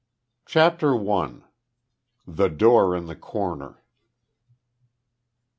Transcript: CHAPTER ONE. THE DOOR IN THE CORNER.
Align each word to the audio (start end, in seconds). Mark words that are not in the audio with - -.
CHAPTER 0.47 0.95
ONE. 0.95 1.43
THE 2.25 2.47
DOOR 2.49 2.95
IN 2.95 3.05
THE 3.05 3.15
CORNER. 3.15 3.83